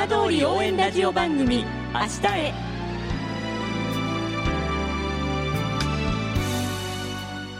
[0.00, 2.54] 浜通り応援ラジオ番組「明日へ」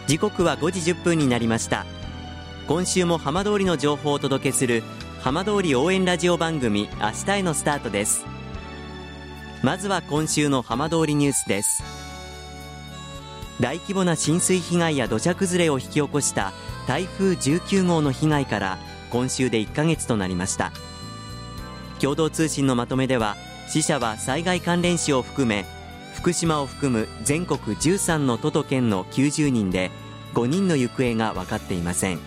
[0.07, 1.85] 時刻は5時1分になりました。
[2.67, 4.81] 今週も浜通りの情報をお届けする
[5.19, 8.25] 浜通り応援ラジオ番組「明日へ」のスタートです。
[9.61, 11.83] まずは今週の浜通りニュースです。
[13.59, 16.53] 大規模な浸水被害や土砂崩れを引き起こした
[16.87, 18.79] 台風19号の被害から
[19.11, 20.71] 今週で1ヶ月となりました。
[22.01, 23.37] 共同通信のまとめでは
[23.67, 25.65] 死者は災害関連死を含め
[26.15, 29.91] 福島を含む全国13の都と県の90人で
[30.33, 32.19] 5人の行方が分かっていません。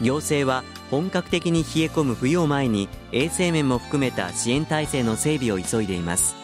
[0.00, 6.36] 行政は本格的に冷え込む冬を前に衛生面も含めた支援体制の整備を急いでいます。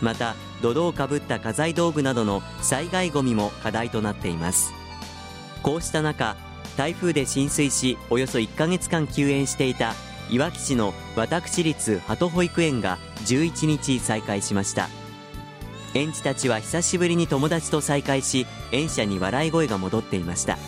[0.00, 4.72] また土土をかぶった家財道具などの災害ごみも課題となっています。
[5.62, 6.36] こうした中
[6.76, 9.94] 台風で浸水しおよそ1ヶ月間休園していた
[10.30, 14.88] いわき市の私立鳩保育園が11日再開しました。
[15.94, 20.58] 園児たちは久しぶりに友達と再会し園舎に笑い声が戻っていました。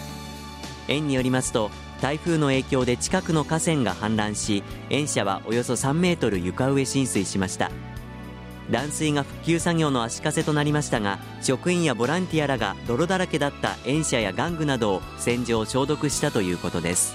[0.89, 7.71] 園によりますと台風の影響で近くの河川が氾濫し園舎はおよそ3メートル床上浸水しました。
[8.71, 17.15] 断水が復旧作業の足かせとなりましたが職員やボランティアらが泥だらけだった園舎や玩具などを洗浄消毒したということです。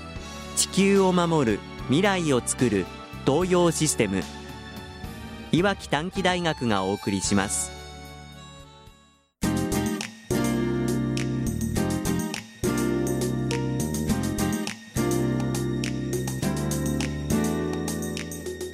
[0.55, 2.85] 地球を守る未来をつくる
[3.25, 4.21] 東洋システム。
[5.51, 7.71] いわき短期大学がお送りします。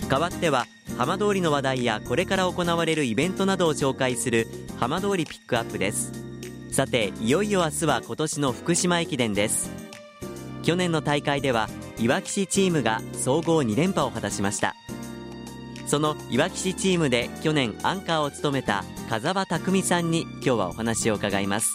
[0.10, 0.66] 代わっては
[0.98, 4.48] 浜通りの話題やこれから行われるイベントなどを紹介する
[4.80, 6.12] 浜通りピックアップです。
[6.72, 9.87] さていよいよ明日は今年の福島駅伝です。
[10.68, 14.76] 去年の大会ではいわき市チームが総合2連覇を果たしました。
[15.86, 21.72] そのいわき市チームで去年アンカーを務めた風間匠さんに今日はお話を伺います。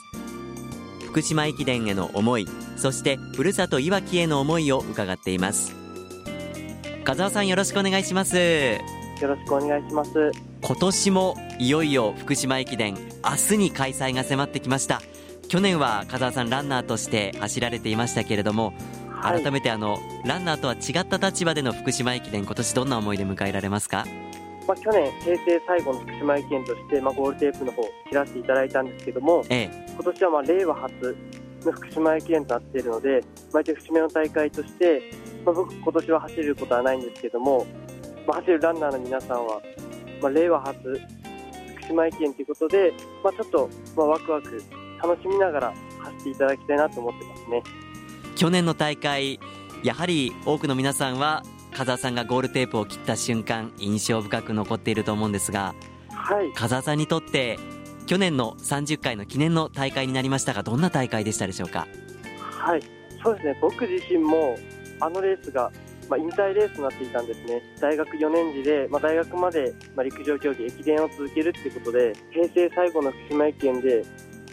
[1.06, 5.74] 福島駅伝への思いそしてふるさといわきへの思いを伺っています。
[7.04, 8.36] 風間さんよろしくお願いします。
[8.36, 8.78] よ
[9.22, 10.10] ろしくお願いします。
[10.60, 12.94] 今年もいよいよ福島駅伝
[13.24, 15.00] 明日に開催が迫ってきました
[15.52, 18.72] 去年は風間さんランナーとして走られていましたけれども、
[19.10, 24.06] はい、改めてあのランナーとは違った立場での福島駅伝今年どんな思いで迎えられますか？
[24.66, 31.16] まあ、去年、平成最後の福島駅伝として、まあ、ゴールテープの方切らせていただいたんですけども、ええ、今年はまあ令和初
[31.66, 35.02] の福島駅伝となっているので毎年節目の大会として
[35.44, 37.66] まあ、僕、今年は走ることはないんですけども、
[38.26, 39.60] まあ、走るランナーの皆さんは、
[40.22, 40.98] まあ、令和初
[41.76, 44.62] 福島駅伝ということで、まあ、ちょっと、まあ、ワクワク
[45.02, 47.62] 楽しみながら走っていただきたいなと思ってますね。
[48.36, 49.40] 去年の大会
[49.82, 51.42] やはり多くの皆さんは
[51.72, 55.74] 風間さんがゴールテープを切った瞬間印象深く残っていると思うんですが、
[56.10, 57.58] はい、風間さんにとって
[58.06, 61.86] 去年の30回の記念の大会になりましたがどんな大会でしたでしょうか？
[62.58, 62.82] はい。
[63.22, 63.58] そうですね。
[63.60, 64.56] 僕自身も
[65.00, 65.70] あのレースが、
[66.08, 67.62] まあ、引退レースになっていたんですね。
[67.80, 74.04] 大学4年時で、まあ、大学まで、まあ、陸上競技駅伝を続けるっていうことで平成最後の福島駅伝で、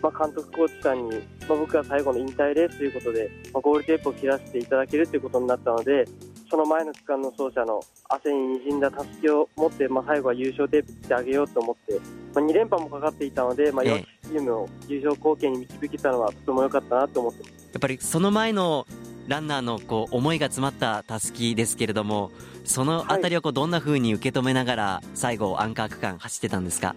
[0.01, 1.17] まあ、監督コーチさんに、
[1.47, 6.05] まあ、僕は最後の引退レースということで、まあ、ゴールテープを切らせていただけるということになったので
[6.49, 7.79] その前の区間の走者の
[8.09, 11.99] 汗ににじんだたすきを持って、まあ、最後は優勝テープ切ってあげようと思って、
[12.33, 17.47] まあ、2連覇もかかっていたので、まあ、4チームを優勝貢献に導けたのはとても良かったなと思ってや
[17.77, 18.87] っぱりその前の
[19.27, 22.31] ランナーのこう思いが詰まったたすきですけれども
[22.65, 26.95] そのあたりをこうどんなふうに受け止めながら最後アンカー区間走ってたんですか？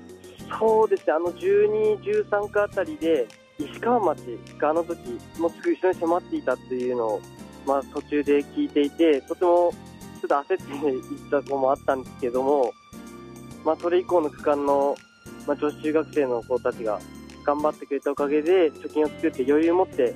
[0.58, 1.12] そうですね。
[1.12, 3.26] あの12、13区あたりで
[3.58, 4.20] 石川町
[4.58, 4.99] があの時
[5.38, 7.20] もうすぐ後ろに迫っていたっていうのを、
[7.66, 9.72] まあ、途中で聞いていてとても
[10.20, 12.72] ちょっと焦っていった子もあったんですけども、
[13.64, 14.96] まあ、それ以降の区間の、
[15.46, 16.99] まあ、女子中学生の子たちが
[17.44, 20.14] 頑張ってくれたおかげで貯金を作って余裕を持って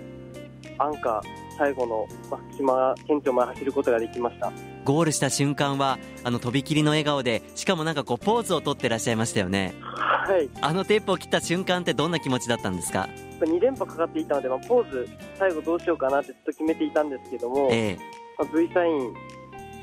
[0.78, 4.52] アンカー最後の福島県庁前走ることができました。
[4.84, 9.74] ゴールした瞬間はあのとびきりの笑顔でしかもなんかこうポーズをとってらっしゃいましたよね。
[10.26, 10.48] はい。
[10.60, 13.08] あのテープを切った瞬間ってどんな気持ちだったんですか
[13.40, 15.08] ？2連覇かかっていたので、まあ、ポーズ
[15.38, 17.98] 最後どうしようかなってずっと決めていたんですけども、ええ。
[18.38, 19.14] まあ、V サイン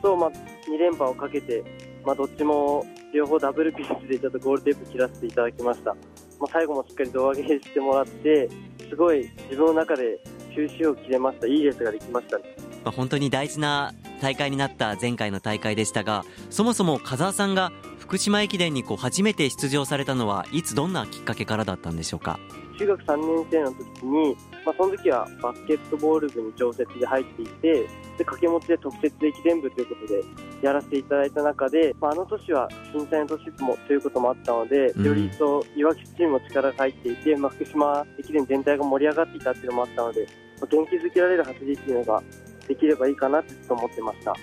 [0.01, 1.63] と、まあ、2連覇をかけて、
[2.05, 5.93] まあ、どっちも両方ダブルピースでちょっとゴールテープ切らせていただきました、
[6.39, 8.49] まあ、最後もしっかり胴上げしてもらって
[8.89, 10.19] すごい自分の中で
[10.53, 11.47] 終止を切れました。
[11.47, 12.43] いいレースができましたね、
[12.83, 17.71] まあ、本当に大事な大会になった前回の大会でしたがそもそも風間さんが
[18.13, 22.39] 福島駅伝にこう初めて出場されたのはいつどんなきっかけからだったんでしょうか？
[22.77, 27.87] 中学3年生の時に、まあ、その時はバスケットボール部に常設で入っていてで
[28.19, 30.21] 掛け持ちで特設駅伝部ということで
[30.61, 40.27] やらせていただいた中で、まあ、あの年は震災の年もということもあったので、より一層いわきチームも力が入っていて、まあ、福島駅伝全体が盛り上がっていたっていうのもあったので、
[40.61, 42.21] まあ、元気づけられる走りっていうのが
[42.67, 44.35] できればいいかなと思ってました。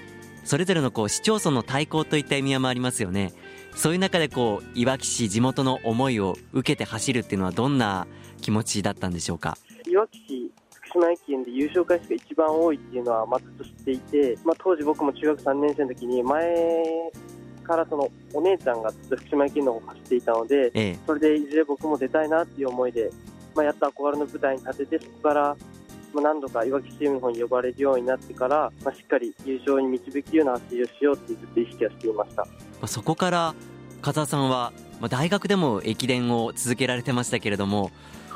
[0.43, 3.33] それぞれのこう市町村の対抗といった意味合いもありますよね
[3.75, 8.07] そういう中でこういわき市地元の思いを受けて走るっていうのはどんな
[8.41, 9.57] 気持ちだったんでしょうか？
[9.89, 16.57] いわき市福島駅伝で優勝回数が一番多いっていうのはまずと知っていて、まあ、当時僕も中学3年生の時に前
[17.63, 23.11] からそのお姉ちゃんがずっと福島駅伝の方を走っていたので、ええ、それでいずれ僕も出たいなっていう思いで、
[23.55, 25.57] まあ、やっと憧れの舞台に立ててそこから
[26.13, 32.47] まあ、何度かいわきチームの方に呼ばれるようになってから、まあ、しっかり優勝に導くような走りをしようってずっと意識はしていました
[32.87, 33.55] そこから
[34.03, 37.91] 風さんは、まあ、大学でも駅伝を続けられてましたけれども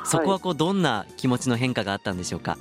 [0.05, 2.57] そこはこうどんな気持ちの変化があったんでしょうか、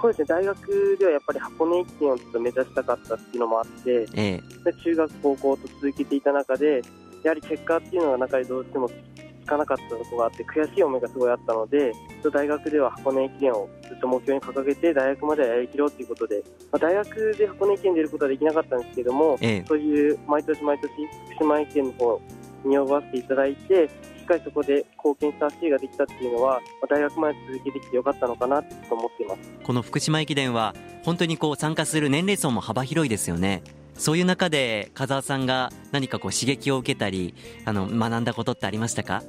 [0.00, 0.26] そうですね。
[0.28, 6.82] 大学ではやっぱり箱根駅伝をずっと目指したかったっていうのもあって、ええ、中学、高校と続けていた中で
[7.22, 11.92] やはり結果っていうのが中でどうしてもつかなかったところがあって悔しい思いがすごいあったので
[12.32, 13.68] 大学では箱根駅伝を
[14.00, 16.42] と目標に掲げて大学まではやりきろうということで、
[16.72, 20.90] まあ、大学で箱根駅伝出ることはできなかったんですけども、ええ、そういう毎年毎年
[21.34, 22.20] 福島駅伝の方
[22.64, 23.88] に呼ばせていただいて
[24.18, 30.74] しっかりそこで貢献した走りができたっていうのは、まあ、大学まで続けてきてよかったのかなと思っていますこの福島駅伝は
[31.04, 33.62] 本当にこう参加する年齢層も幅広いですよね。
[34.00, 37.34] そういう中で風間さんが何かこう刺激を受けたり
[37.66, 39.22] あの学んだことってありましたか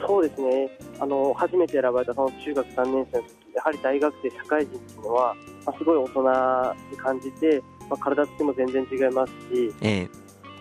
[0.00, 0.68] そうですね
[0.98, 10.10] あの初めて選ばれたその中学3年生の時やはり大学生社会人っていうのは、まあ、すごい大人に感じて、まあ、体つきも全然違いますし、ええ。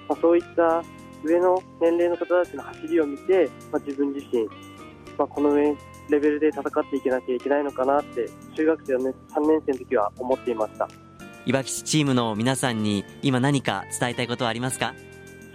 [0.08, 0.82] まあ、そういった
[1.24, 4.46] 上の年齢の方たちの走りを見て、まあ、自分自身、
[5.18, 5.76] まあ、この上
[6.10, 10.88] レベルで戦っていけなきゃいけないのかなって中学生の、ね、3年生の時は思っていました。
[11.46, 14.96] いわき市チームの皆さんに今何か伝えたいことはありますか？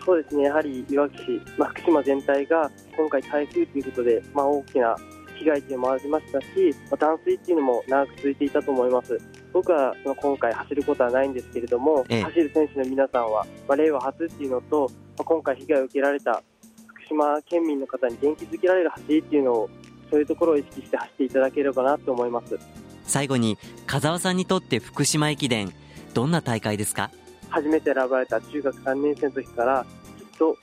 [0.04, 0.44] そうですね。
[0.44, 4.96] やはりいわき市、まあ、福島全体が今回台風ということで、まあ、大きな
[5.40, 6.46] 被害というのもありましたし、
[6.90, 9.18] まあ、断水っていうのも長く続いていたと思います
[9.52, 16.42] 僕は今回走ることはないんですけれども、ええ、走る選手の皆さんは、まあ、令和初っていうのと、まあ、今回被害を受けられた
[16.86, 19.70] 福島県民の方に元気づけられる走りっていうのを
[20.10, 22.58] そういうところを意識して走っていただければなと思います
[23.04, 25.72] 最後に風間さんにとって福島駅伝
[26.14, 27.10] どんな大会ですか
[27.48, 29.86] 初めて選ばれた中学3年生の時から
[30.18, 30.56] ずっと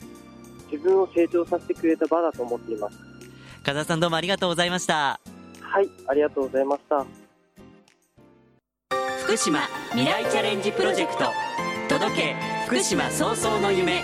[0.70, 3.07] 自分を成長させてくれた場だと思っています
[3.68, 5.20] 風さんどうもありがとうございました。
[5.60, 7.04] はいありがとうございました。
[9.22, 9.60] 福島
[9.90, 11.26] 未来チャレンジプロジェクト。
[11.90, 12.36] 届け
[12.66, 14.02] 福島早々の夢。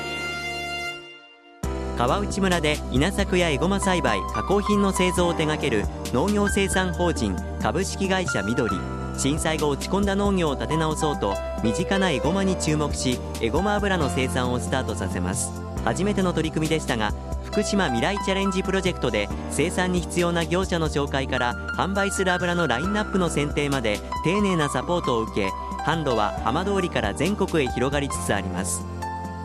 [1.96, 8.76] 川内村で稲作やエゴマ栽培加工品の製造を手掛ける農業生産法人株式会社緑。
[9.16, 17.12] 震災後落ち込んだ農業を立て直そうと身近なエゴマに注目しエゴマ油の生産をスタートさせます初めての取り組みでしたが
[17.44, 25.48] 福島未来チャレンジプロジェクトで生産に必要な業者の紹介から販売する油のラインナップの選定まで丁寧なサポートを受け
[25.84, 28.82] 販路は浜通りから全国へ広がりつつあります。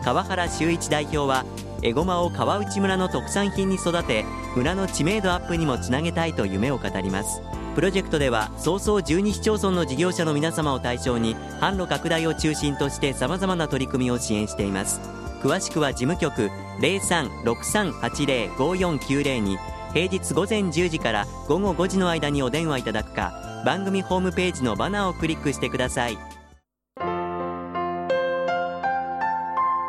[0.02, 1.44] 川原修一代表は
[1.82, 4.24] エゴマを川内村の特産品に育て
[4.56, 7.42] 村の知名度アップにもつなげたいと夢を語ります。
[7.74, 15.19] プロジェクトでは早々12市町村の事業者の皆様を対象に販路拡大を中心としてさまざまな取り組みを支援しています。
[15.40, 19.58] 詳しくは事務局0363805490に
[19.92, 23.32] 平日午前10時から午後5時の間にお電話いただくか
[23.64, 26.18] 番組ホームページのバナーをクリックしてください。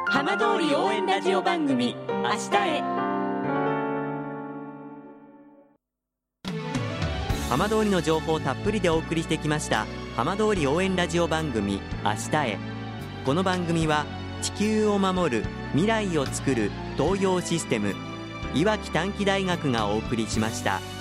[0.07, 2.83] 浜通り応援ラジオ番組「明日へ」
[7.49, 12.57] 浜通りの情報をたっぷりでお送りしてきました浜通り応援ラジオ番組「明日へ」
[13.25, 14.05] この番組は
[14.41, 17.93] 地球を守る未来をつくる東洋システム
[18.53, 21.00] いわき短期大学がお送りしました。